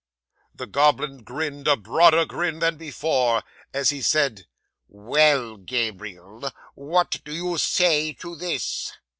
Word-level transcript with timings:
'The 0.55 0.65
goblin 0.65 1.19
grinned 1.21 1.67
a 1.67 1.77
broader 1.77 2.25
grin 2.25 2.57
than 2.57 2.75
before, 2.75 3.43
as 3.71 3.91
he 3.91 4.01
said, 4.01 4.47
"Well, 4.87 5.57
Gabriel, 5.57 6.51
what 6.73 7.21
do 7.23 7.31
you 7.31 7.59
say 7.59 8.13
to 8.13 8.35
this?" 8.35 8.93